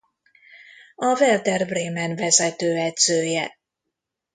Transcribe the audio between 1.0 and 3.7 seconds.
Werder Bremen vezetőedzője.